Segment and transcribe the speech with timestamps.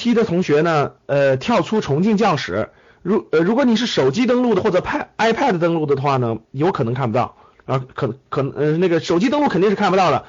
[0.00, 2.70] T 的同学呢，呃，跳出重进教室。
[3.02, 7.36] 如呃，如果你是手机登录的或者派 iPad 登录的话呢，有可能看不到。
[7.66, 10.24] 啊，可可呃那个手机登录肯定是看不到的，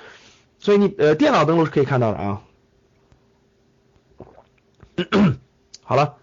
[0.59, 2.41] 所以你呃电脑登录是可以看到的啊。
[5.81, 6.15] 好了，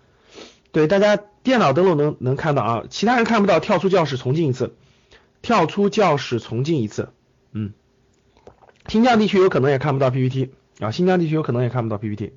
[0.70, 4.74] 对大家电脑登录能能看到啊，其他人看不到，跳出教室重进一次，
[5.40, 7.08] 跳出教室重进一次。
[7.52, 7.72] 嗯，
[8.88, 12.34] 新疆地区有可能也看不到 PPT 啊，新疆地区有可能也看不到 PPT。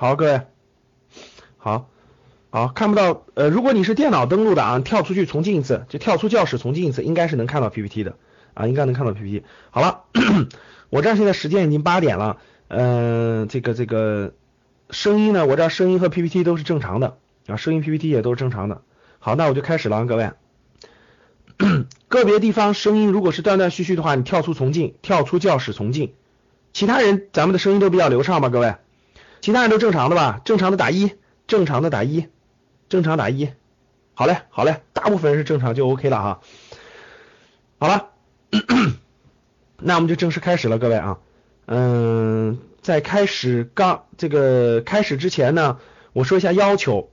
[0.00, 0.40] 好，各位，
[1.58, 1.90] 好，
[2.48, 8.14] 好，看不到，呃，如果你是电脑登录的啊，跳出去重进一次，就跳出教室重进一次，应该是能看到 PPT 的
[8.54, 9.44] 啊，应该能看到 PPT。
[9.68, 10.04] 好了，
[10.88, 14.32] 我这儿现在时间已经八点了，嗯、这个这个
[14.88, 18.80] 声音呢，我这儿声音和 PPT 都是正常的啊，声音 PPT 也都是正常的。
[19.18, 20.30] 好，那我就开始了啊，各位，
[22.08, 26.14] 个别地方声音如果是断断续续的话，你跳出重进，跳出教室重进，
[26.72, 28.76] 其他人咱们的声音都比较流畅吧，各位。
[29.40, 30.40] 其他人都正常的吧？
[30.44, 31.12] 正常的打一，
[31.46, 32.26] 正常的打一，
[32.88, 33.48] 正常打一。
[34.12, 36.40] 好嘞，好嘞，大部分人是正常就 OK 了哈。
[37.78, 38.10] 好了，
[39.78, 41.18] 那我们就正式开始了，各位啊。
[41.66, 45.78] 嗯，在开始刚这个开始之前呢，
[46.12, 47.10] 我说一下要求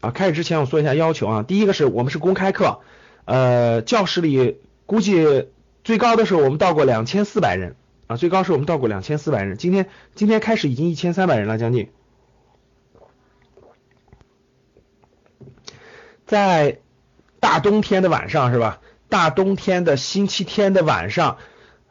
[0.00, 0.10] 啊。
[0.10, 1.42] 开始之前我说一下要求啊。
[1.44, 2.80] 第一个是我们是公开课，
[3.26, 5.46] 呃，教室里估计
[5.84, 7.76] 最高的时候我们到过两千四百人。
[8.10, 11.90] 啊，最高是我们到过两千四百人，今天今天开始已经一千三百人了，将近。
[16.26, 16.80] 在
[17.38, 18.80] 大冬天的晚上是吧？
[19.08, 21.38] 大冬天的星期天的晚上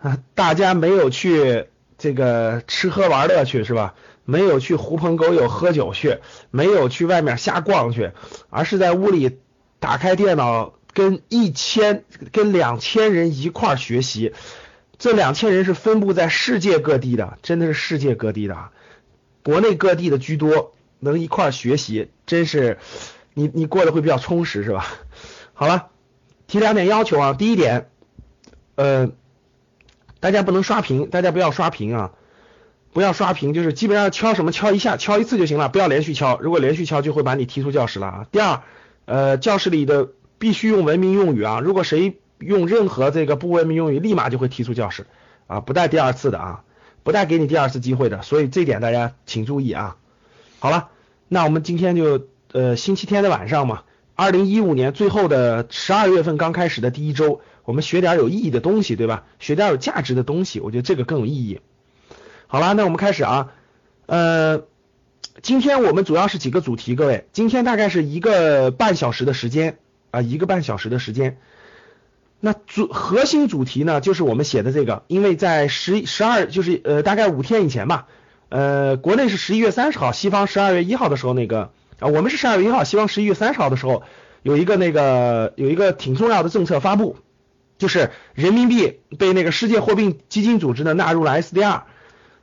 [0.02, 3.96] 啊，大家没有去这个吃喝玩乐去是吧？
[4.25, 6.18] 没有去狐朋狗友喝酒去，
[6.51, 8.12] 没有去外面瞎逛去，
[8.50, 9.40] 而是在屋里
[9.80, 12.03] 打开电脑，跟一千
[12.34, 14.34] 跟两千人一块儿学习。
[15.00, 18.70] 这两千人是分布在世界各地的，真的是世界各地的，
[19.44, 22.78] 国内各地的居多，能一块儿学习，真是
[23.34, 24.86] 你你过得会比较充实，是吧？
[25.54, 25.88] 好了，
[26.48, 27.90] 提两点要求啊，第一点，
[28.76, 29.12] 呃，
[30.20, 32.12] 大家不能刷屏，大家不要刷屏啊，
[32.92, 38.28] 不要刷屏，就是基本上敲什么敲一下，敲一次就行了，不要连续敲，如果连续敲就会把你踢出教室了啊。
[38.34, 38.64] 第二，
[39.06, 45.05] 呃，教室里的必须用文明用语啊，如果谁用任何这个不文明用语，立马就会踢出教室
[45.47, 46.63] 啊，不带第二次的啊，
[47.03, 49.97] 不带给你第二次机会的，所以这点大家请注意啊。
[50.59, 50.89] 好了，
[51.27, 53.83] 那我们今天就呃星期天的晚上嘛，
[54.16, 59.25] 二零一五年最后的十二月份刚开始的第一周，我们学点有意义的东西，对吧？
[59.39, 61.59] 学点有价值的东西，我觉得这个更有意义。
[62.47, 63.51] 好了，那我们开始啊，
[64.06, 64.63] 呃，
[65.41, 69.77] 今天我们主要是几个主题，各位，今天大概是一个半小时的时间
[70.11, 71.38] 啊，一个半小时的时间。
[72.41, 78.07] 那主核心主题呢，就是我们写的这个，因为在十十二就是呃大概五天以前吧，
[78.47, 84.03] 呃国内是十一月三十号，西方十二月一号的时候那个啊，我们是十二月一号，西方十一月三十号的时候
[84.41, 87.17] 有一个那个有一个挺重要的政策发布，
[87.77, 91.81] 就是人民币被那个世界货币基金组织呢纳入了 SDR，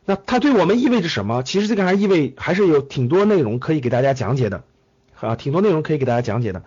[0.04, 1.42] 那它对我们意味着什么？
[1.42, 4.62] 其实这个还意味还是有挺多内容可以给大家讲解的
[5.18, 6.64] 啊，挺多内容可以给大家讲解的。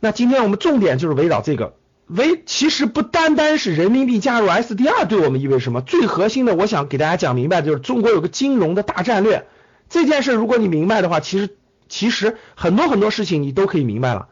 [0.00, 1.74] 那今天我们重点就是围绕这个。
[2.16, 9.46] 为其实不单单是人民币加入 SDR 对我们意味什么，最核心的，我想给大家讲明白的，就是中国有个金融的大战略。
[9.88, 11.50] 这件事如果你明白的话，其实
[11.88, 14.28] 其实很多很多事情你都可以明白了。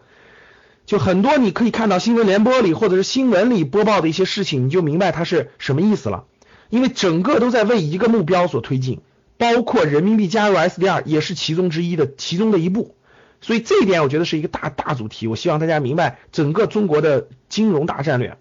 [0.87, 6.25] 就很多你可以看到新闻联播里或者是新闻里播报的一些事情，你就明白它是什么意思了。
[6.71, 9.01] 因为整个都在为一个目标所推进，
[9.37, 12.95] 包括人民币加入 SDR 也是其中之一的其中的一步。
[13.41, 18.37] 所以这一点我觉得是一个大大主题，我希望大家明白整个中国的金融大战略。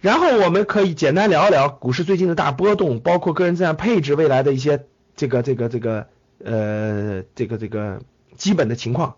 [0.00, 4.84] 然后我们可以简单聊一聊股市最近的大波动，包括个人资产配置未来的一些
[5.14, 6.08] 这个这个这个
[6.44, 8.00] 呃这个这个
[8.36, 9.14] 基本的情况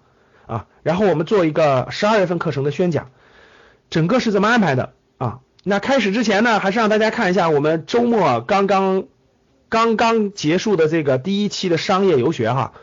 [0.47, 0.67] 啊。
[0.83, 3.11] 然后我们做一个十二月份课程的宣讲，
[3.89, 5.41] 整个是怎么安排的啊？
[5.63, 9.05] 那开始之前呢，还是让大家看一下我们周末刚刚
[9.71, 12.75] 刚刚结束的这个第一期的商业游学哈。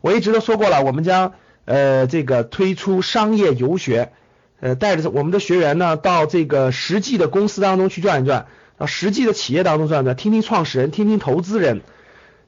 [0.00, 1.34] 我一直都说过了，我们将
[1.64, 4.12] 呃，这个推出商业游学，
[4.60, 8.46] 呃，带着我们的学员呢到这个实际的公司当中去转一转，
[8.76, 11.80] 啊，实际的企业当中转一转，听听创始人，听听投资人，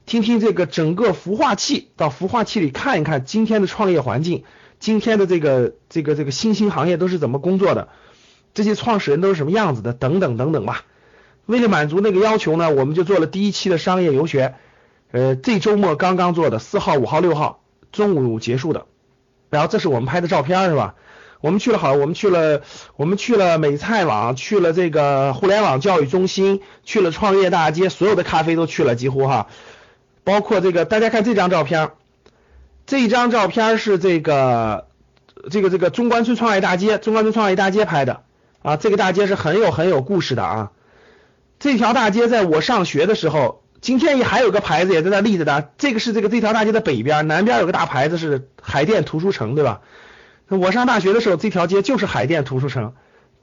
[0.05, 4.43] 听听这个整个孵化器，到孵化器里看一看今天的创业环境，
[4.79, 7.89] 今天的这个这个这个新兴行业都是怎么工作的，
[8.53, 10.83] 这些创始人都是什么样子的，等等等等吧。
[11.47, 14.55] 为了满足那个要求呢，我们就做了第一期的商业游学，
[15.11, 18.85] 呃，这周末刚刚做的，四号、五号、六号中午结束的。
[19.49, 20.95] 然后这是我们拍的照片是吧？
[21.39, 22.61] 我们去了好，我们去了，
[22.95, 29.47] 我们去了美菜网，去了这个互联网教育中心，去了创业大街，所有的咖啡都去了，几乎哈，
[30.23, 31.91] 包括这个，大家看这张照片，
[32.87, 34.87] 这张照片是这个
[35.51, 38.23] 这个这个中关村创业大街，中关村创业大街拍的。
[38.63, 40.71] 啊，这个大街是很有很有故事的啊，
[41.59, 49.81] 这条大街在我上学的时候，今天也还有个牌子也在那立着的，这个是这个这条大街的北边，南边有个大牌子是海淀图书城，对吧？
[50.49, 52.93] 我上大学的时候，这条街就是海淀图书城，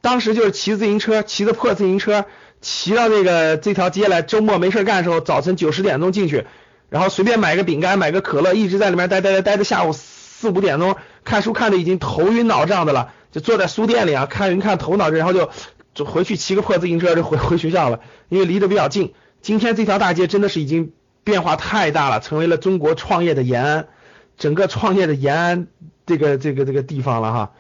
[0.00, 2.24] 当时就是骑自行车，骑着破自行车，
[2.60, 6.46] 骑到这个这条街来，周末没事干的时候，早晨九十点钟进去，
[6.88, 15.50] 然后随便买个饼干，买个可乐，一直在里面待待待待到下午四五点钟，看书看的已经头晕脑胀的了，就坐在书店里啊，看云看头脑，然后就
[15.94, 19.14] 就回去骑个破自行车就回回学校了，因为离得比较近。
[19.44, 20.92] 今天这条大街真的是已经
[21.22, 23.88] 变化太大了，成为了中国创业的延安，
[24.38, 25.66] 整个创业的延安。
[26.06, 27.52] 这个这个这个地方了哈，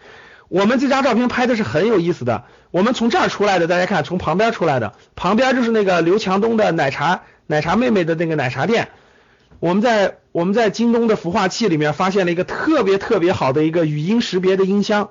[0.48, 2.44] 我们这张照片拍的是很有意思的。
[2.70, 8.88] 我们从这儿出来的，大家看，从旁边出来的，旁边就是那个刘强东的奶茶奶茶妹妹的那个奶茶店。
[9.60, 15.10] 我们在我们在京东的孵化器里面发现了一个特别特别好的一个语音识别的音箱，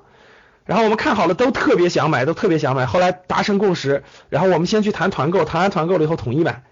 [0.65, 2.85] 然后我们看好了都特别想买，都特别想买。
[2.85, 6.63] 后来达成共识，然后我们先去谈团购，谈完团购了以后统一买，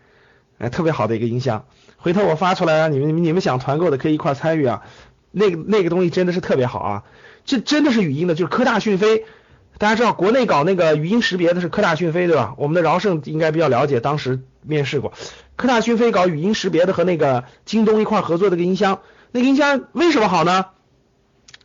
[0.57, 1.65] 哎，特别好的一个音箱。
[1.97, 4.81] 回头我发出来，你们你们想团购的可以一块参与啊。
[5.31, 7.03] 那个那个东西真的是特别好啊，
[7.45, 9.25] 这真的是语音的，就是科大讯飞。
[9.77, 12.53] 大家知道国内搞那个语音识别的是科大讯飞对吧？
[12.57, 15.13] 我们的饶胜应该比较了解，当时面试过。
[15.55, 18.99] 科大讯飞搞语音识别的和那个京东一块合作的个音箱，
[19.31, 20.67] 那个音箱为什么好呢？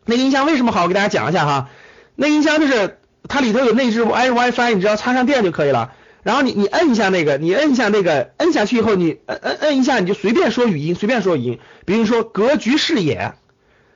[0.05, 0.85] 那个音箱为什么好？
[0.85, 1.69] 我给大家讲一下哈。
[2.17, 2.99] 那音箱就是
[3.29, 5.93] 它里头有内置 i WiFi，你只要插上电就可以了。
[6.25, 13.35] 然后你你摁一下那个，你摁一下那个，摁下去以后你摁摁摁一下你就随便说语音，随便说语音，比如说格局视野。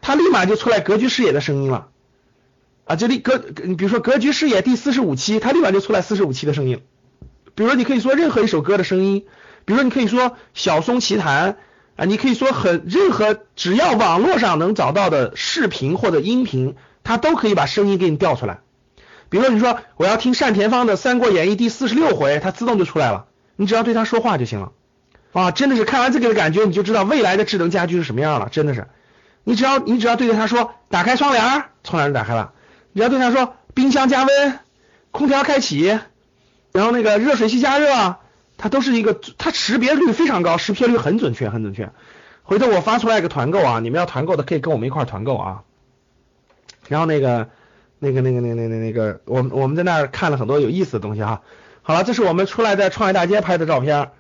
[0.03, 1.89] 它立马就出来格局视野的声音了
[2.87, 2.97] 啊！
[2.97, 6.81] 就立格，你比如说格局视野第四十五期，它立马就出来四十五期的声音。
[7.55, 9.27] 比如说你可以说任何一首歌的声音，
[9.67, 11.59] 比如说你可以说小松奇谈
[11.97, 18.61] 啊，你可以说很任何只要网络上能找到的视频或者音频，它都可以把声音给你调出来。
[19.29, 23.27] 比如说你说我要听单田芳的《三国演义》第四十六回，它自动就出来了，
[23.57, 24.73] 你只要对它说话就行了。
[25.33, 28.89] 啊，真的是看完这个的感觉，你就知道未来的智能家居是什么样了，真的是。
[29.45, 32.53] 你只要你只要对着它说打开窗帘，窗帘就打开了。
[32.93, 34.59] 你要对它说冰箱加温，
[35.13, 36.01] 空调开启，
[36.73, 38.17] 然后那个热水器加热，
[38.59, 41.91] 它都是一个它识别率非常高，识别率很准确很准确。
[42.43, 45.63] 回头我发出来一个团购啊，你们要团购的可以跟我们一块团购啊。
[46.91, 47.49] 然后那个
[47.99, 51.41] 那个那个那个那个那个我们我们在那儿看了很多有意思的东西哈。
[51.81, 54.11] 好了，这是我们出来在创业大街拍的照片，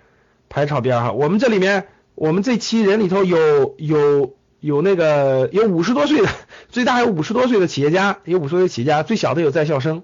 [0.48, 1.12] 拍照片哈。
[1.12, 4.34] 我们这里面我们这期人里头有有。
[4.60, 6.28] 有那个有五十多岁的，
[6.68, 10.02] 最大有五十多岁的企业家，有五十多岁企业家，最小的有在校生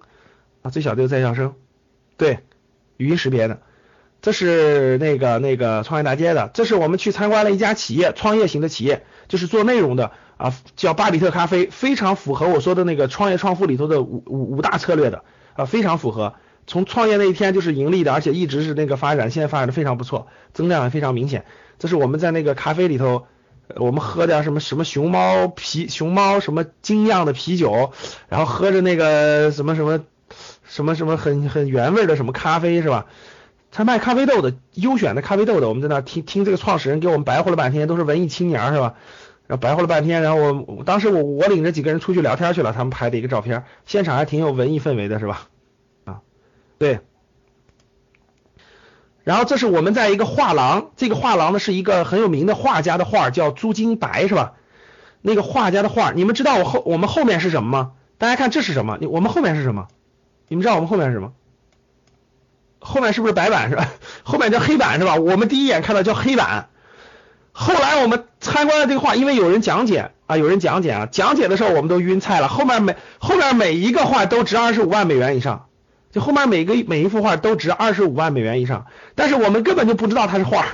[0.63, 1.53] 啊，最小的有在校生，
[2.17, 2.39] 对，
[2.97, 3.61] 语音识别的，
[4.27, 15.23] 这是那个那个创业大街的，这是我们去参观了一家企业，创业型的企业，就是做内容的啊，叫巴比特咖啡，非常符合我说的那个创业创富里头的五五五大策略的
[15.55, 16.35] 啊，非常符合，
[16.67, 21.45] 从创业那一天就是盈利的，而且一直是那个发展，现在发展的非常不错，增量也非常明显，
[21.79, 23.27] 这是我们在那个咖啡里头。
[23.77, 27.93] 我们喝点什么什么熊猫啤熊猫什么精酿的啤酒，
[28.29, 30.01] 然后喝着那个什么什么
[30.69, 33.07] 什么什么很很原味的什么咖啡是吧？
[33.77, 38.95] 他卖咖啡豆的，优选的咖啡豆的，我们在那听听这个创始人给我们白活了半天，都是文艺青年是吧？
[39.47, 45.49] 然后白活了半天，然后我当时我我领着几个人出去聊天去了，他们拍的一个照片，现场还挺有文艺氛围的是吧？
[46.07, 46.21] 啊，
[46.79, 47.01] 对。
[49.25, 54.55] 然后这是我们在一个画廊，这个画廊呢是一个很有名的画家的画，叫朱金白是吧？
[55.21, 57.93] 那个画家的画，你们知道我后我们后面是什么吗？
[58.17, 58.97] 大家看这是什么？
[59.03, 59.87] 你我们后面是什么？
[60.49, 61.35] 你们知道我们后面是什么？
[62.79, 63.89] 后面是不是白板是吧？
[64.25, 65.17] 后面叫黑板是吧？
[65.17, 66.69] 我们第一眼看到叫黑板，
[67.53, 72.49] 后来我们参观了这个画，因为有人讲解啊，有人讲解啊，讲解的时候我们都晕菜了。
[72.49, 75.67] 后面每后面每一个画都值二十五万美元以上。
[76.13, 80.65] 就后面每个每一幅画都值二十五万美元以上，但是我们根本就不知道它是画，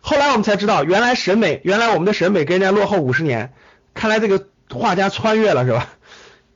[0.00, 3.52] 后来我们才知道，原来审美，原来我们的审美跟人家落后五十年，
[3.92, 5.93] 看来这个画家穿越了是吧？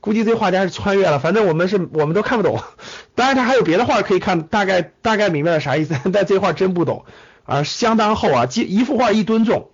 [0.00, 2.60] 估计这画家是穿越了，反正我们是我们都看不懂。
[3.16, 7.04] 当然他还有别的画可以看，大概大概明白了啥意思， 但这画真不懂。
[7.44, 9.70] 啊，相当厚啊，几一幅画一吨重，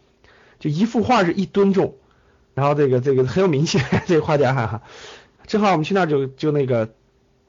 [0.60, 1.96] 就一幅画是一吨重，
[2.54, 4.82] 然后这个这个很有名气， 这个画家哈哈，
[5.48, 6.90] 正好我们去那就就那个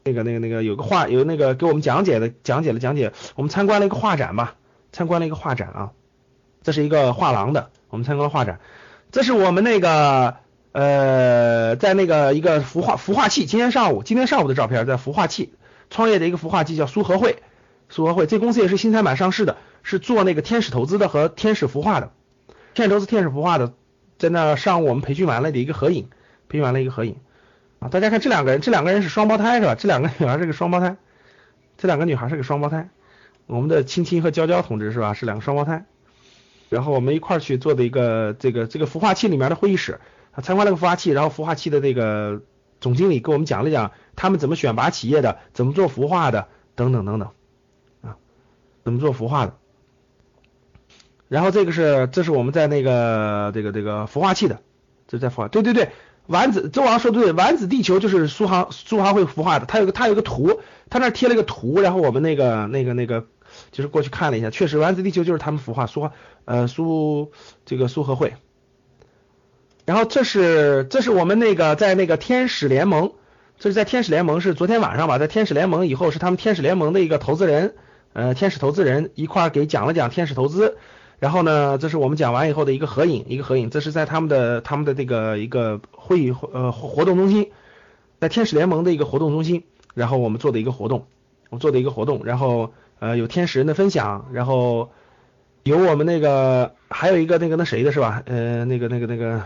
[0.03, 4.55] 那个那个那个有个画有那个给我们讲解的讲解了讲解，我们参观了一个画展吧，
[4.91, 5.91] 参观了一个画展啊，
[6.63, 8.59] 这是一个画廊的，我们参观了画展，
[9.11, 10.37] 这是我们那个。
[10.75, 15.53] 呃，在那个一个孵化孵化器，今天上午今天上午的照片，在孵化器
[15.89, 17.37] 创业的一个孵化器叫苏和汇，
[17.87, 22.11] 苏和汇这公司也是新三板上市的，是做那个天使投资的和天使孵化的，
[22.73, 23.71] 天使投资天使孵化的，
[24.17, 26.09] 在那上午我们培训完了的一个合影，
[26.49, 27.15] 培训完了一个合影
[27.79, 29.75] 啊，大家看这两个人，这两个人是双胞胎是吧？
[29.75, 30.97] 这两个女孩是个双胞胎，
[31.77, 32.89] 这两个女孩是个双胞胎，
[33.45, 35.13] 我们的青青和娇娇同志是吧？
[35.13, 35.85] 是两个双胞胎，
[36.67, 40.01] 然后我们一块儿去做的一个这个这个孵化器里面的会议室。
[40.35, 42.41] 他参观了个孵化器，然后孵化器的那个
[42.81, 47.29] 总经理给我们讲了讲他们怎么选拔企业的，怎么做孵化的，等等等等
[48.01, 48.17] 啊，
[48.83, 49.55] 怎么做孵化的。
[51.27, 54.59] 然后这个是这是我们在那个这个这个孵化器的，
[55.07, 55.89] 这在孵化，对对对，
[56.27, 63.25] 丸子周王说的对，丸子地球就是苏杭苏杭会孵化的，他有个他有个图，他那贴了个图，然后我们那个那个那个
[63.71, 66.09] 就是过去看了一下，确实丸子地球就是他们孵化苏
[66.45, 67.31] 呃苏
[67.65, 68.35] 这个苏和会。
[69.85, 73.11] 然后这是这是我们那个在那个天使联盟，
[73.59, 77.75] 这是在天使联盟是昨天晚上吧，在天使联盟以后是他们天使联盟的一个投资人，
[78.13, 80.77] 呃，天使投资人一块儿给讲了讲天使投资，
[81.19, 87.51] 然后呢，这是我们讲完以后的一个合影，一个合影，这是在他们的他们的这个一个会议呃活动中心，
[88.19, 91.05] 在天使联盟的一个活动中心，然后我们做的一个活动，
[91.51, 94.89] 我做的一个活动，然后呃有天使人的分享，然后
[95.61, 99.43] 有我们那个还有一个那个那谁的是吧，呃那个那个那个。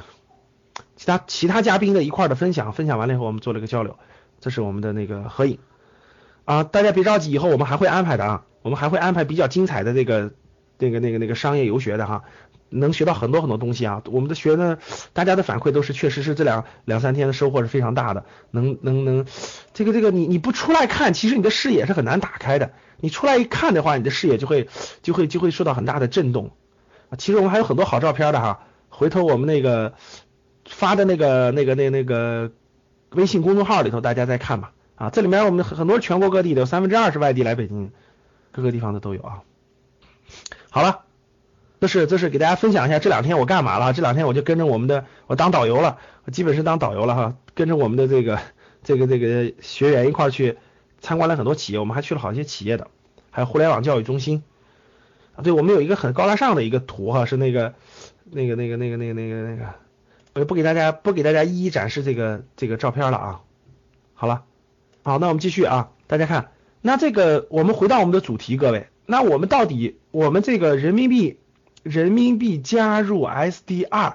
[1.00, 3.98] 其他其他嘉宾的一块的分享，分享完了以后，我们做了一个交流，
[4.42, 5.58] 这是我们的那个合影。
[6.44, 10.34] 啊，大家别着急，以后我们还会安排的啊，我们还会安排比较精彩的这个
[10.78, 12.24] 那个那个那个商业游学的哈，
[12.68, 14.78] 能学到很多很多东西啊，我们的学呢，
[15.14, 19.26] 大家的反馈都是确实是这两两三天的收获是非常大的，能能能，
[19.74, 24.68] 这个这个你你不出来看，其实你的视野是很难打开的，你出来一看的话，你的视野就会
[25.02, 26.52] 就会就会受到很大的震动。
[27.10, 29.94] 啊，其实我们还有很多好照片的哈，回头我们那个。
[30.70, 32.52] 发的那个、那个、那、那个
[33.12, 34.72] 微信公众号里头，大家再看吧。
[34.96, 37.92] 啊，这里面我们很多全国各地的，有三分之二是外地来北京，
[38.52, 39.44] 各个地方的都有啊。
[40.70, 41.04] 好了，
[41.80, 43.94] 这是这是给大家分享一下这两天我干嘛了。
[43.94, 48.40] 这两天我就跟着我们的，我当导游了，我基本是当导游了哈，跟着我们的这个
[48.84, 50.58] 这个这个学员一块去
[51.00, 52.88] 参观了很多企业，我们还去了好些企业的，
[53.32, 54.44] 还有互联网教育中心。
[55.36, 57.74] 啊，对，我们有一个很高大上的一个图哈，是那个
[58.30, 59.66] 那个那个那个那个那个那个。
[60.34, 63.42] 我就不给大家不给大家一一展示这个这个照片了啊，
[64.14, 64.44] 好了，
[65.04, 71.40] 好，那我们继续啊，大家看，那这个我们回到我们的主题，各位，那我们到底我们这个人民币
[71.82, 74.14] 人民币加入 SDR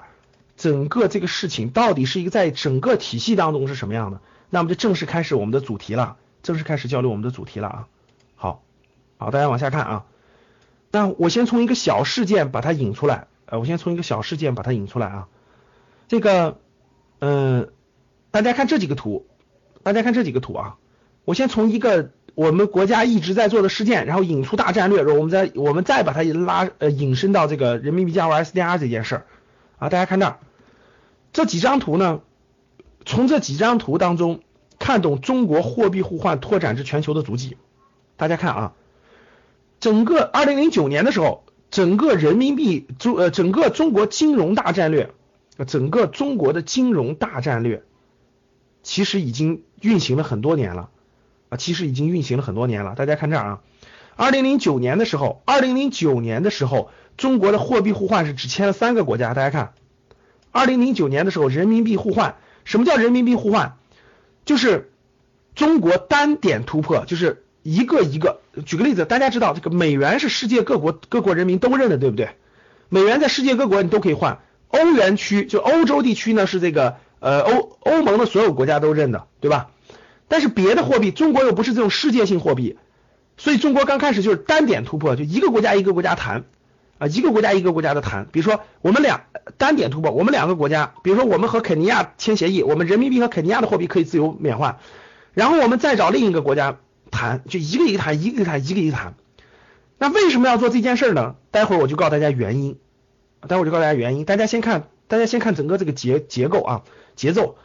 [0.55, 4.21] 整个这个事情到底是一个在整个体系当中是什么样的？
[4.49, 7.87] 那我们就正式开始我们的主题了，正式开始交流我们的主题了啊，
[8.35, 8.63] 好，
[9.17, 10.05] 好，大家往下看啊，
[10.91, 15.27] 那我先从一个小事件把它引出来，呃，我先从一个小事件把它引出来啊。
[16.07, 16.59] 这个，
[17.19, 17.69] 嗯，
[18.31, 19.25] 大家看这几个图，
[19.83, 20.77] 大家看这几个图啊。
[21.23, 29.25] 我先从一个我们国家一直在做的事件，然后引出大战略，然后我们再我们再把它拉呃引申到这个人民币加入 SDR 这件事儿
[29.79, 29.89] 啊。
[29.89, 30.37] 大家看这儿，
[31.33, 32.21] 这几张图呢，
[33.05, 34.41] 从这几张图当中
[34.77, 37.57] 看懂中国货币互换拓展至全球的足迹。
[38.17, 38.73] 大家看啊，
[39.79, 45.09] 整个二零零九年的时候，整个人民币中呃整个中国金融大战略。
[45.63, 47.83] 整个中国的金融大战略
[48.83, 50.89] 其实已经运行了很多年了
[51.49, 52.95] 啊，其实已经运行了很多年了。
[52.95, 53.61] 大家看这儿啊，
[54.15, 59.33] 二零零九年的时候，二零零九年的时候，中国的货币互换是只签了三个国家。
[59.33, 59.73] 大家看，
[60.51, 63.77] 二零零九年的时候，人民币互换，什么叫人民币互换？
[64.43, 64.91] 就是
[65.55, 68.41] 中国单点突破，就是一个一个。
[68.65, 72.29] 举个例子，大家知道这个美元是世界各国各国人民都认的，对不对？
[72.89, 74.39] 美元在世界各国你都可以换。
[74.75, 79.69] 欧元区就欧洲地区呢是这个呃欧欧盟的所有国家都认的，对吧？
[80.27, 82.77] 但是别的货币，中国又不是这种世界性货币，
[83.37, 86.45] 所以中国刚开始就是单点突破，就一个国家一个国家谈
[86.97, 88.27] 啊，一个国家一个国家的谈。
[88.31, 89.27] 比如说我们俩
[89.57, 94.79] 单点突破，我们两个国家，比如说我们和肯尼亚签协议，我们人民币和肯尼亚的货币可以自由免换，
[95.33, 96.77] 然后我们再找另一个国家
[97.11, 99.13] 谈，就一个一个谈，一个一个谈，一个一个谈。
[99.97, 101.35] 那为什么要做这件事呢？
[101.51, 102.77] 待会儿我就告诉大家原因。
[103.47, 106.81] 待会儿就告诉大家原因，大家先看，大家先看整个这个结结构啊，
[107.15, 107.55] 节奏。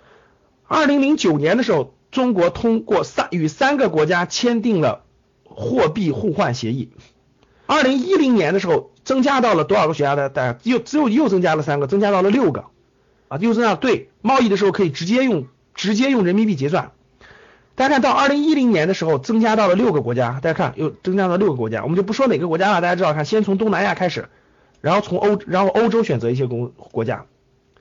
[0.66, 5.02] 二零零九年的时候，中国通过三与三个国家签订了
[5.44, 6.90] 货币互换协议。
[7.66, 10.28] 二零一零年的时候，增加到了多少个国家呢？
[10.28, 12.64] 大家又只有又增加了三个，增加到了六个
[13.28, 16.92] 啊，又增加对贸易的时候可以直接用直接用人民币结算。
[17.76, 20.40] 大家看到二零一零年的时候，增加到了六个国家。
[20.42, 24.28] 大家看又增加到六个国家，我们就不说哪个国家了，大家知道看，先从东南亚开始，
[24.80, 27.26] 然后从欧然后欧洲选择一些国国家，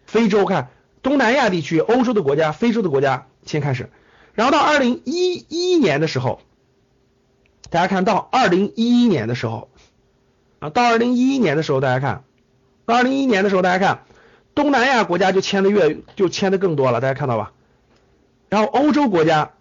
[0.05, 0.69] 非洲看。
[1.01, 3.89] 东南亚地区、欧洲的国家、非洲的国家先开始，
[4.33, 6.41] 然后到二零一一年的时候，
[7.69, 9.69] 大家看到二零一一年的时候
[10.59, 12.25] 啊，到二零一一年的时候，大家看
[12.85, 14.03] 到二零一一年的时候，大家看
[14.55, 17.53] 东南亚国家就签的越就签的更多了，大家看到吧？
[18.49, 19.51] 然后欧洲国家，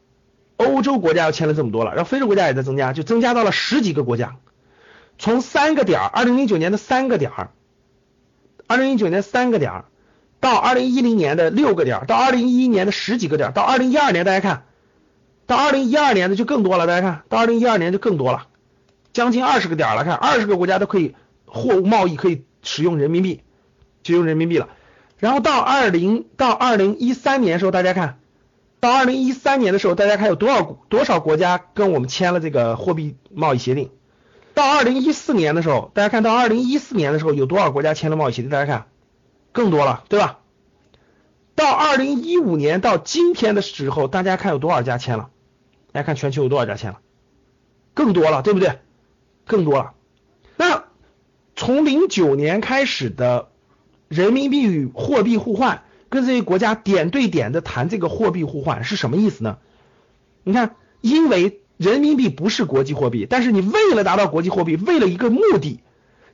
[0.56, 4.34] 欧洲国家又签了这么多了，然后非洲国家也在增加，就增加到了十几个国家，
[5.18, 7.50] 从三个点儿，二零零九年的三个点儿，
[8.66, 9.84] 二零零九年三个点儿。
[10.40, 14.66] 到二零一零年的六个点，到二零一一年的十几个点，到二零一二年大家看
[15.48, 18.46] 到二零一二年的就更多了，大家看到二零一二年就更多了，
[19.12, 23.42] 将近二十个点了，看二十个国家都可以货物贸易可以使用人民币，
[24.04, 24.68] 就用人民币了。
[25.18, 28.20] 然后到二零到二零一三年的时候，大家看
[28.78, 33.90] 到二零一三年的时候，大家看有多少多少国家跟我们签了这个货币贸易协定？
[34.58, 38.50] 到二零一四年的时候，大家看到二零一四年的时候有多少国家签了贸易协定？
[38.50, 38.88] 大家看。
[39.52, 40.40] 更多了，对吧？
[41.54, 45.30] 到二零一五年到今天的时候，大家看有多少家签了？
[45.92, 46.98] 大家看全球有多少家签了？
[47.94, 48.80] 更多了，对不对？
[49.46, 49.94] 更多了。
[50.56, 50.86] 那
[51.54, 53.50] 从零九年开始的
[54.08, 59.58] 人民币与货币互换，跟这些国家点对点的谈这个货币互换是什么意思呢？
[60.42, 65.80] 你看，因为人民币不是国际货币，但是你为了达到国际货币，为了一个目的。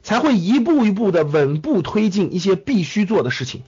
[0.06, 3.62] 才会一步一步的稳步推进一些必须做的事情。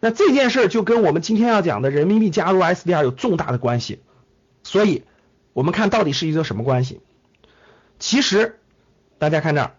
[0.00, 4.00] 那这件事儿就跟我们今天要讲的人民币加入 SDR 有重大的关系。
[4.62, 5.02] 所以，
[5.52, 7.00] 我们看到底是一个什么关系？
[7.98, 8.58] 其实，
[9.18, 9.74] 大家看这儿，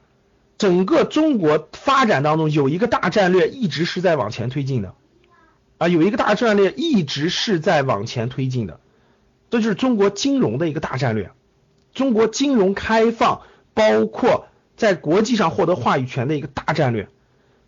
[0.60, 4.94] 整个中国发展当中有一个大战略一直是在往前推进的
[5.80, 8.80] 啊，有一个大战略一直是在往前推进的，
[9.50, 11.32] 这就是中国金融的一个大战略。
[11.94, 13.42] 中国金融开放
[13.74, 14.46] 包括。
[14.80, 17.10] 在国际上获得话语权的一个大战略，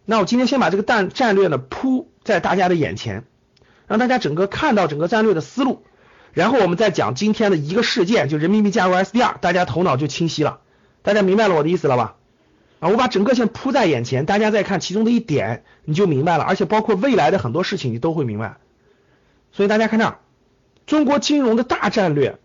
[0.06, 3.26] 那我今天先把这个战战略呢铺在大家的眼前，
[3.86, 5.84] 让大家整个看到整个战略的思路，
[6.32, 10.62] 然后我们再讲今天的一个事件，就人民币加入 SDR，大家头脑就清晰了，
[11.02, 12.16] 大家明白了我的意思了吧？
[12.80, 18.56] 啊，我把整个先铺在眼前，大家再看其中的一点，你就明白了，而且包括未来的很多事情你都会明白。
[19.52, 20.20] 所以大家看这儿，
[20.92, 22.38] 中国金融的大战略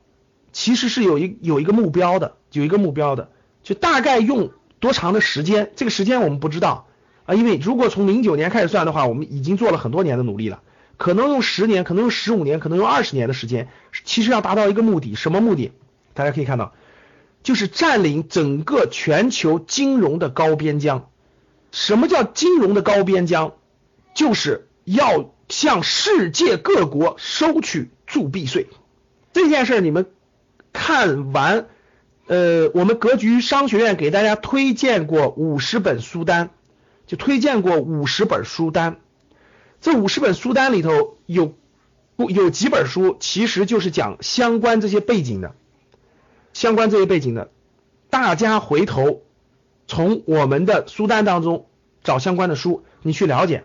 [0.53, 3.29] 其实是有一有一个目标的，有一个目标的。
[3.65, 5.73] 就大概用多长的时间？
[5.75, 6.87] 这个时间我们不知道
[7.25, 10.63] 啊，因为如果从零九年开始算的话，我们已经做了很多年的努力了，
[10.97, 13.67] 可能用十年，可能用十五年，可能用二十年的时间，
[14.05, 15.73] 其实要达到一个目的，什么目的？
[16.15, 16.73] 大家可以看到，
[17.43, 21.09] 就是占领整个全球金融的高边疆。
[21.73, 23.55] 什么叫金融的高边疆？
[24.15, 28.69] 就是要向世界各国收取铸币税。
[29.33, 30.07] 这件事儿你们
[30.73, 31.67] 看完。
[32.29, 36.51] 呃，我们格局商学院给大家推荐过五十本书单，
[37.07, 38.99] 就推荐过五十本书单。
[39.81, 41.55] 这五十本书单里头有
[42.17, 45.55] 不有几本书，其实就是讲相关这些背景的，
[46.53, 47.53] 相关这些背景的。
[48.11, 49.23] 大家回头
[49.87, 51.67] 从我们的书单当中
[52.03, 53.63] 找相关的书，你去了解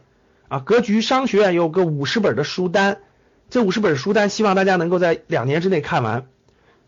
[0.49, 0.59] 啊。
[0.59, 3.01] 格局商学院有个五十本的书单，
[3.51, 6.25] 这五十本书单希望大家能够在两年之内看完。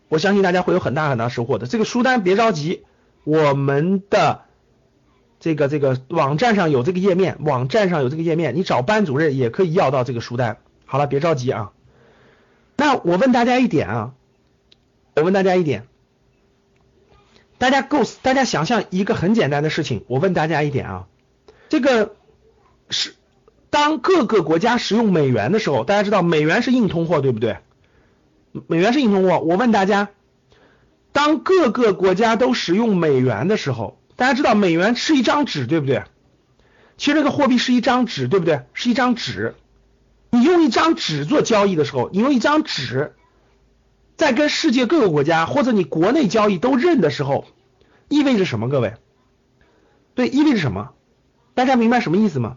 [0.08, 1.66] 我相信大家会有很大很大收获的。
[1.66, 2.84] 这个书单别着急，
[3.22, 4.42] 我们的
[5.40, 10.56] 这个这个网站上有这个页面，网站上有这个页面，你找班主任也可以要到这个书单。
[10.86, 11.72] 好了，别着急啊。
[12.76, 14.14] 那我问大家一点啊，
[15.16, 15.86] 我问大家一点，
[17.58, 20.04] 大家构思，大家想象一个很简单的事情。
[20.08, 21.06] 我问大家一点啊，
[21.68, 22.14] 这个
[22.88, 23.14] 是
[23.74, 27.58] 当各个国家使用美元的时候，大家知道美元是硬通货，对不对？
[28.68, 30.10] 美元是硬通货，我问大家，
[31.10, 36.04] 当各个国家都使用美元的时候，大家知道美元是一张纸，对不对？
[36.96, 38.60] 其实这个货币是一张纸，对不对？
[38.74, 39.56] 是一张纸。
[40.30, 43.16] 你用一张纸做交易的时候，你用一张纸
[44.16, 47.44] 在跟世界各个国家或者你国内交易都认的时候，
[48.06, 48.68] 意味着什么？
[48.68, 48.94] 各位，
[50.14, 50.92] 对，意味着什么？
[51.54, 52.56] 大家明白什么意思吗？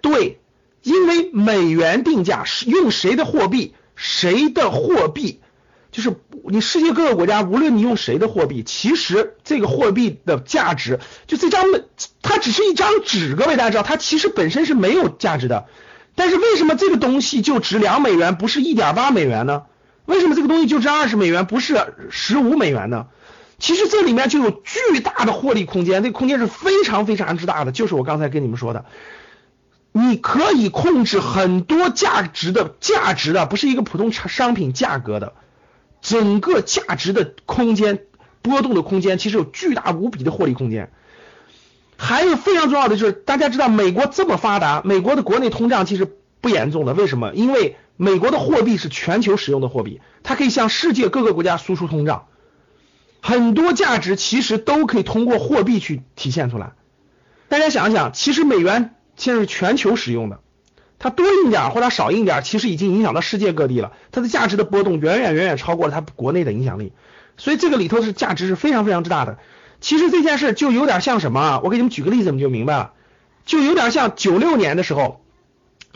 [0.00, 0.40] 对，
[0.86, 3.74] 因为美元定价是用谁的货币？
[3.96, 5.40] 谁的货币，
[5.90, 11.64] 就是你世界各个国家，无论你用谁的货币，其实这个货币的价值，就这张
[12.22, 15.66] 它只是一张纸，各位大家知道，它其实本身是没有价值的。
[16.14, 19.64] 但是为什么这个东西就值两美元，不是一点八美元呢？
[20.04, 23.06] 为什么这个东西就值二十美元，不是十五美元呢？
[23.58, 28.84] 其实这里面就有巨大的获利空间，这个空间是非常非常之大的，就是我刚才跟你们说的，
[29.98, 35.32] 你可以控制很多价值的价值的，不是一个普通商品价格的，
[36.02, 38.00] 整个价值的空间
[38.42, 40.92] 波动的空间，其实有巨大无比的获利空间。
[41.96, 46.06] 还有非常重要的就是，大家知道美国这么发达，美国的国内通胀其实
[46.42, 47.32] 不严重的，为什么？
[47.32, 52.26] 因为美国的货币是全球使用的货币，它可以向世界各个国家输出通胀。
[53.22, 56.72] 很多价值其实都可以通过货币去体现出来。
[57.48, 60.40] 大家想一想，其实美元现在是全球使用的，
[60.98, 63.92] 它多印点或者少印点，其实已经影响到世界各地了。
[64.12, 66.92] 它的价值的波动远远远远超过了它国内的影响力，
[67.36, 69.38] 所以这个里头是价值是非常非常之大的。
[69.80, 71.60] 其实这件事就有点像什么啊？
[71.64, 72.92] 我给你们举个例子，你们就明白了。
[73.44, 75.24] 就有点像九六年的时候，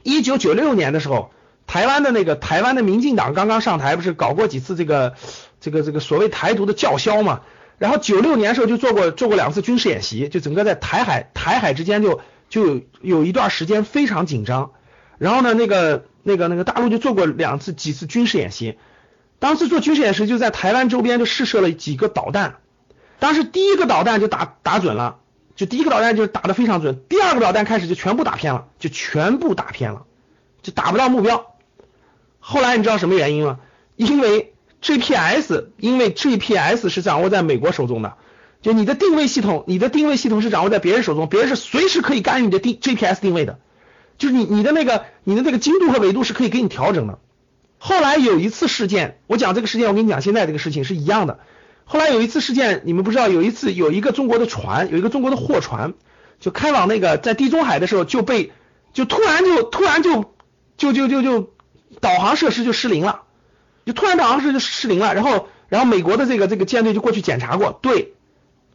[0.03, 1.31] 一九九六年的时候，
[1.67, 5.15] 台湾的那个台湾的民进党刚刚上台，不是搞过几次这个。
[5.63, 7.43] 这个这个所谓台独的叫嚣嘛，
[7.77, 14.73] 然后九六年时候就做过做过两次军事演习，就整个在台海台海之间就就有一段时间非常紧张，
[15.17, 18.77] 然后呢那个那个那个大陆就做过两次几次军事演习，
[19.39, 22.57] 当时做军事演习就在台湾周边就试射了几个导弹，
[23.19, 25.21] 当时第一个导弹就打打准了，
[25.57, 30.05] 就第一个导弹就打得非常准，第二个导弹开始就全部打偏了，就全部打偏了，
[30.61, 31.55] 就打不到目标，
[32.41, 33.61] 后来你知道什么原因吗？
[33.97, 38.17] 因为 GPS，因为 GPS 是掌握在美国手中的，
[38.63, 43.59] 就你的定位系统，你的定位系统是掌握在别人手中，别人是随时可以干预你的定 GPS 定位的，
[44.19, 47.19] 就是你你的那个你的那个精度和纬度是可以给你调整的。
[47.79, 51.41] 后来有一次事件，我讲这个事件，我跟你讲现在这个事情是一样的。
[51.85, 55.95] 后来有一次事件，你们不知道，有一次有一个中国的船，有一个中国的货船，
[56.39, 58.53] 就开往那个在地中海的时候就被
[58.93, 60.35] 就突然就突然就
[60.77, 61.53] 就就就就
[62.01, 63.23] 导航设施就失灵了。
[63.87, 68.13] 就突然导航设施就失灵了，然后然后美国的这个这个舰队就过去检查过，对，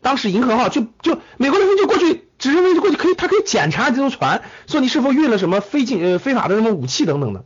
[0.06, 7.44] 当时银河号就就美国的人就过去直升飞机过去可以，他可以检查这艘船，说你是否运了什么非禁呃非法的什么武器等等的。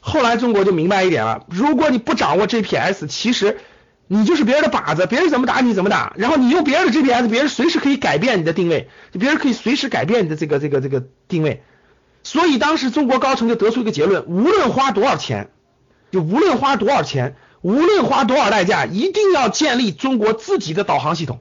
[0.00, 3.58] 后来中国就明白一点了，如果你不掌握 GPS，其实
[4.08, 11.62] 你就是别人的靶子，别人怎么打你怎么打，然后你用别人的 GPS，别人随时可以改变你的定位，别人可以随时改变你的这个这个这个定位。
[12.24, 15.50] 所以当时中国高层就得出一个结论，无论花多少钱。
[16.10, 21.40] 就无论花多少钱，无论花多少代价，一定要建立中国自己的导航系统，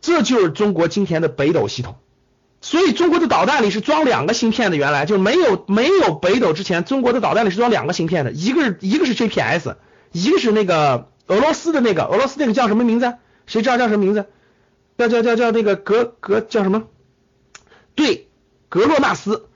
[0.00, 1.96] 这就是中国今天的北斗系统。
[2.60, 9.76] 所以中国的导弹里是装两个芯片的，原来就没有没有北斗之前，中国的导弹里是装两个芯片的，一个是一个是 GPS，
[10.12, 13.14] 一个是那个俄罗斯的那个俄罗斯那个叫什么名字？
[13.46, 14.26] 谁知道叫什么名字？
[14.98, 16.84] 叫叫叫叫那个格格叫什么？
[17.94, 18.28] 对，
[18.68, 19.46] 格洛纳斯。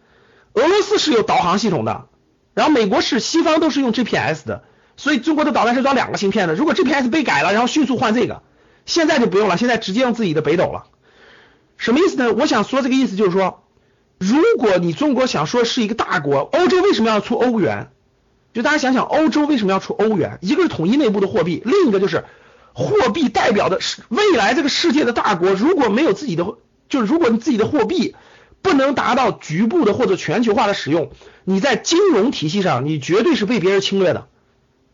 [0.54, 2.06] 俄罗斯是有导航系统的。
[2.54, 4.62] 然后美国是西方都是用 GPS 的，
[4.96, 6.54] 所以中国的导弹是装两个芯片的。
[6.54, 8.42] 如果 GPS 被改了，然后迅速换这个，
[8.86, 10.84] 现在就不用了，现在直接用自己的北斗了。
[11.76, 12.32] 什么意思呢？
[12.32, 13.64] 我想说这个意思就是说，
[14.18, 17.90] 如果你中国想说是一个大国，欧洲为什么要出欧元？
[18.52, 20.38] 就大家想想，欧洲为什么要出欧元？
[20.40, 22.24] 一个是统一内部的货币，另一个就是
[22.72, 25.52] 货币代表的是未来这个世界的大国。
[25.54, 26.44] 如果没有自己的，
[26.88, 28.14] 就是如果你自己的货币。
[28.62, 31.10] 不能达到局部的或者全球化的使用，
[31.44, 34.26] 你在金融体系上，你绝对是被别人侵略的，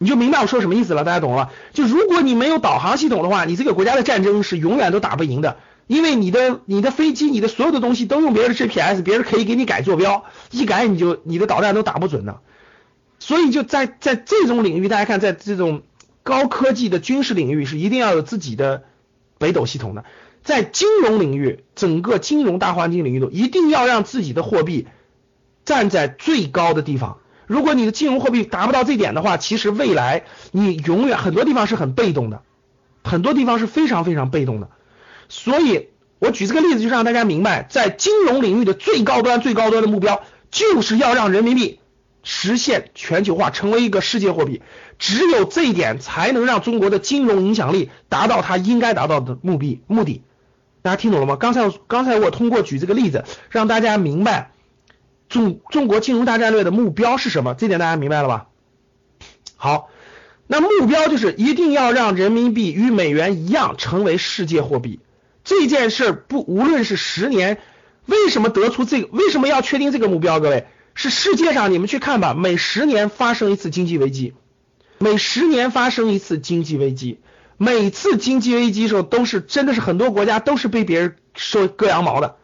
[0.02, 1.52] 你就明白我说什么意思了，大家懂了吧？
[1.74, 5.58] 就如果你没有导航系统的话，你这个国家的战争是永远都打不赢的，
[5.88, 12.40] 因为你的你的飞机，你的所有的东西都用别人的 GPS，别人可以给你改坐标，一改你就你的导弹都打不准的，
[13.18, 15.82] 所以就在在这种领域，大家看，在这种
[16.22, 18.84] 高科技的军事领域是一定要有自己的
[19.36, 20.06] 北斗系统的。
[20.42, 24.88] 在金融领域，整个金融大环境领域中，一定要让自己的货币
[25.66, 27.18] 站在最高的地方。
[27.50, 32.42] 如果你的金融货币达不到这点的话，其实未来你永远很多地方是很被动的，
[33.02, 34.68] 很多地方是非常非常被动的。
[35.28, 35.88] 所以
[36.20, 41.80] 我举这个例子，就是让大家明白，在金融领域的最高端、最高端的目标，就是要让人民币
[42.22, 44.62] 实现全球化，成为一个世界货币。
[45.00, 50.22] 只有这一点，才能让中国的金融影响力达到它应该达到的目的目的。
[50.82, 51.34] 大家听懂了吗？
[51.34, 54.52] 刚才刚才我通过举这个例子，让大家明白
[55.30, 58.48] 中中国金融大战略的目标是什么，这点大家明白了吧？
[59.56, 59.88] 好，
[60.46, 65.00] 那目标就是一定要让人民币与美元一样成为世界货币。
[65.44, 67.58] 这件事不无论是十年，
[68.06, 69.08] 为什么得出这个？
[69.12, 70.40] 为什么要确定这个目标？
[70.40, 74.34] 各位，是世界上你们去看吧，每十年发生一次经济危机，
[74.98, 77.20] 每十年发生一次经济危机。
[77.56, 82.36] 每次经济危机时候，都是真的是很多国家都是被别人收割羊毛的，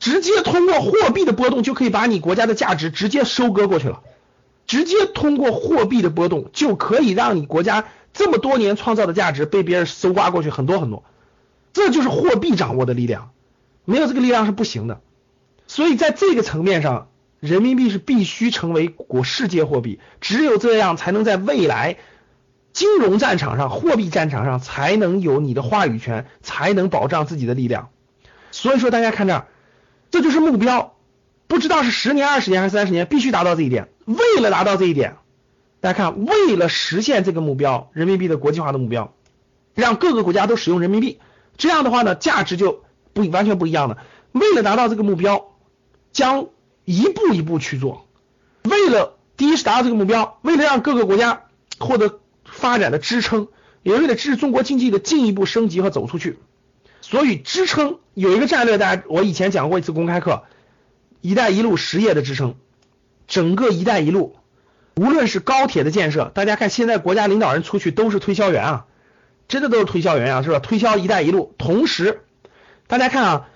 [0.00, 4.02] 直接通过货币的波动就可以把你国家的价值直接收割过去了，
[4.66, 7.84] 直接通过货币的波动就可以让你国家
[8.14, 11.04] 这么多年创造的价值被别人搜刮过去很多很多，
[11.74, 13.30] 这就是货币掌握的力量，
[13.84, 15.00] 没有这个力量是不行的。
[15.66, 17.08] 所以在这个层面上，
[17.38, 21.98] 人民币是必须成为国世界货币，只有这样才能在未来
[22.72, 27.90] 金融战场上、货币战场上才能有你的话语权，才能保障自己的力量。
[28.50, 29.46] 所以说，大家看这儿。
[30.10, 30.96] 这就是目标，
[31.46, 33.88] 不知道是十年、二十年还是三十年，必须达到这一点。
[34.04, 35.16] 为了达到这一点，
[35.80, 39.14] 大家看，为了实现这个目标，人民币的国际化的目标，
[39.74, 41.20] 让各个国家都使用人民币，
[41.56, 43.98] 这样的话呢，价值就不完全不一样了。
[44.32, 45.52] 为了达到这个目标，
[46.12, 46.48] 将
[46.84, 48.06] 一步一步去做。
[48.64, 51.44] 为了第一是达到这个目标，为了让各个国家
[51.78, 53.48] 获得发展的支撑，
[53.82, 56.38] 也为了支持中国经济的进一步升级和走出去。
[57.10, 60.44] 所以支撑有一个战略，大家我以前讲过一次公开课
[61.20, 62.54] ，“一带一路”实业的支撑，
[63.26, 64.36] 整个“一带一路”，
[64.94, 68.86] 无论是高铁的建设，大家看现在国家领导人出去都是推销员啊，
[69.48, 70.60] 真的都是推销员啊，是吧？
[70.60, 72.20] 推销“一带一路”，同时
[72.86, 73.48] 大家看啊，“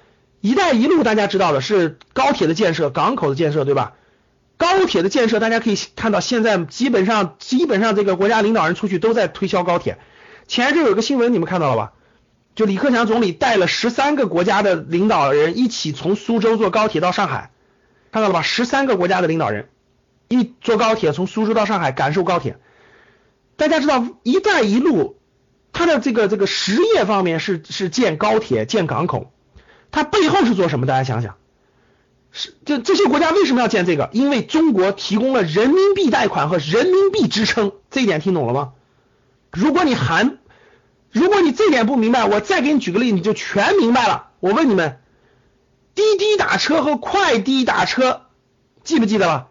[0.43, 3.93] 一带一路”大家知道的是高铁的建设、港口的建设，对吧？
[4.57, 9.99] 高铁的建设，大家可以看到现在基本上基本上这个国家领导人出去都在推销高铁。
[10.49, 11.93] 前一阵有个新闻，你们看到了吧？
[12.55, 17.51] 就李克强总理带了十三个国家的领导人一起从苏州坐高铁到上海，
[18.13, 18.43] 看到了吧？
[18.43, 19.69] 十三个国家的领导人
[20.29, 22.59] 一坐高铁从苏州到上海感受高铁。
[23.57, 25.19] 大家知道“一带一路”
[25.73, 29.33] 它的这个这个实业方面是是建高铁建港口，
[29.91, 30.87] 它背后是做什么？
[30.87, 31.37] 大家想想，
[32.31, 34.11] 是这这些国家为什么要建这个？
[34.13, 38.73] 因为中国提供了人民币贷款和人民币支撑，这一点听懂了吗？
[39.51, 40.39] 如果你含
[41.15, 44.31] 如果你这点不明白，我再给你举个例，你就全明白了。
[44.41, 44.99] 我问你们，
[45.95, 48.23] 滴滴打车和快滴打车
[48.83, 49.47] 记不记得了？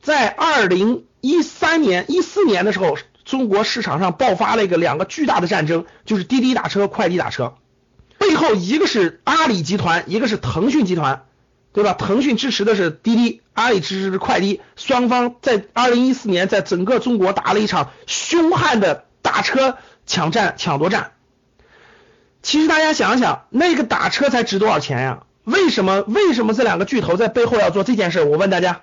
[0.00, 7.54] 在二零一三年、一四年的时候，中国市场上爆发了一个两个巨大的战争，就是滴滴打车、快滴打车。
[8.16, 11.26] 背后一个是阿里集团，一个是腾讯集团，
[11.74, 11.92] 对吧？
[11.92, 19.76] 腾讯支持的是滴滴，阿里支持的是快滴，双方在二零一四年在整个中国打了一场凶悍的打车。
[20.06, 21.12] 抢占抢夺战，
[22.42, 25.24] 其实大家想想，那个打车才值多少钱呀？
[25.44, 28.22] 为什么为什么这两个巨头在背后要做这件事？
[28.22, 28.82] 我问大家，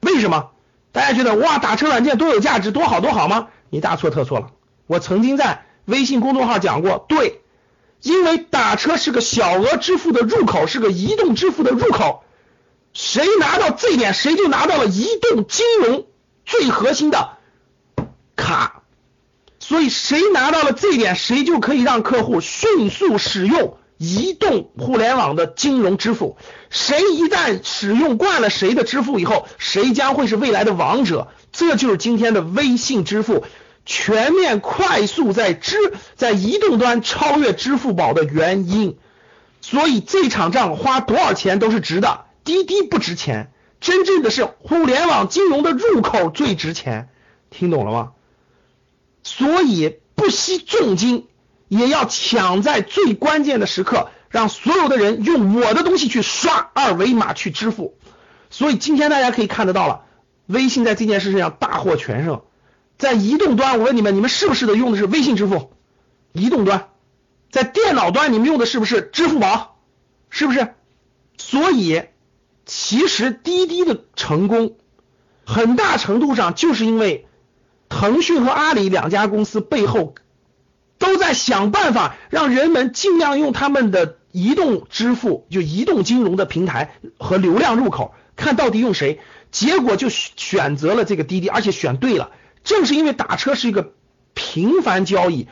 [0.00, 0.50] 为什么？
[0.92, 3.48] 大家觉得哇，打车软件多有价值，多好多好吗？
[3.70, 4.50] 你大错特错了。
[4.86, 7.42] 我曾经在微信公众号讲过，对，
[8.00, 12.24] 因为打车是个小额支付的入口，是个移动支付的入口，
[12.92, 16.06] 谁拿到这一点，谁就拿到了移动金融
[16.44, 17.35] 最核心的。
[19.68, 26.36] 所以谁拿到了这一点，谁就可以让客户迅速使用移动互联网的金融支付。
[26.70, 31.26] 谁一旦使用惯了谁的支付以后，谁将会是未来的王者。
[31.50, 33.44] 这就是今天的微信支付
[33.84, 35.76] 全面快速在支
[36.14, 38.96] 在移动端超越支付宝的原因。
[39.62, 42.26] 所以这场仗花多少钱都是值的。
[42.44, 43.50] 滴滴不值钱，
[43.80, 47.08] 真正的是互联网金融的入口最值钱。
[47.50, 48.12] 听懂了吗？
[49.28, 51.26] 所以不惜重金，
[51.66, 57.98] 也要抢在最关键的时刻，让所有的人用我的东西去刷二维码去支付。
[58.50, 60.04] 所以今天大家可以看得到了，
[60.46, 62.42] 微信在这件事情上大获全胜。
[62.98, 65.72] 在移动端，我问你们，你们是不是的用的是微信支付？
[66.32, 66.90] 移动端，
[67.50, 69.76] 在电脑端，你们用的是不是支付宝？
[70.30, 70.72] 是不是？
[71.36, 72.04] 所以，
[72.64, 74.76] 其实滴滴的成功，
[75.44, 77.26] 很大程度上就是因为。
[77.88, 80.14] 腾讯和阿里两家公司背后
[80.98, 89.20] 都在想办法，让人们尽量用他们的移动支付，就移动金融的平台和流量入口，看到底用谁。
[89.52, 92.30] 结果就选择了这个滴滴，而且选对了。
[92.64, 93.92] 正是因为打车是一个
[94.34, 95.46] 频繁交易，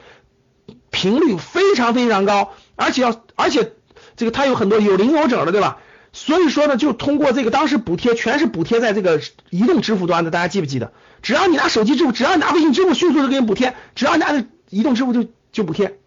[0.90, 3.72] 频率非常非常高，而且要而且
[4.16, 5.78] 这个它有很多有零有整的，对吧？
[6.16, 10.92] 所以说呢，就通过这个当时补贴全是补贴在这个移动支付端的，大家记不记得？
[11.22, 15.98] 只要你拿手机支付，只要你拿微信支付，迅速的给你补贴；只要你拿移动支付就就补贴。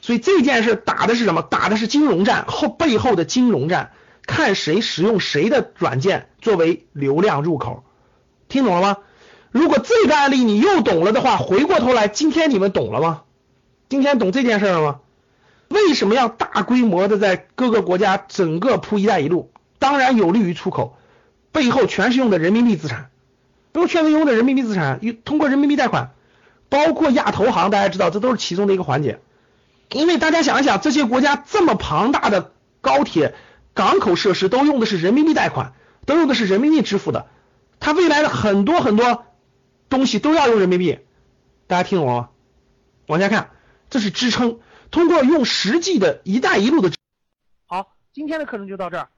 [0.00, 1.42] 所以这件事打的是什么？
[1.42, 3.90] 打的是金融战后背后的金融战，
[4.26, 7.82] 看谁使用谁的软件作为流量入口。
[8.48, 8.98] 听懂了吗？
[9.50, 13.22] 如果这个案例你又懂了的话，回过头来，今天你们懂了吗？
[13.88, 15.00] 今天懂这件事了吗？
[15.86, 19.50] 为什么要大规模的在各个国家整个铺一带一路？
[19.78, 20.98] 当然有利于出口，
[21.52, 23.10] 背后全是用的人民币资产，
[23.72, 26.10] 都全部用的人民币资产，通过人民币贷款。
[26.68, 29.20] 包括亚投行，大家知道这都是其中的一个环节。
[29.90, 33.34] 因为大家想一想，这些国家这么庞大的高铁、
[33.72, 35.72] 港口设施都用的是人民币贷款，
[36.04, 37.26] 都用的是人民币支付的，
[37.80, 39.24] 它未来的很多很多
[39.88, 40.98] 东西都要用人民币。
[41.66, 42.28] 大家听懂了吗？
[43.06, 43.50] 往下看，
[43.88, 44.58] 这是支撑。
[44.90, 46.90] 通过用实际的一带一路的
[47.66, 49.10] 好今天的课程就到这儿。